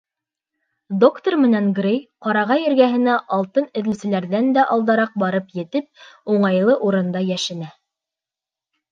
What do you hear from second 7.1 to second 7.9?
йәшенә.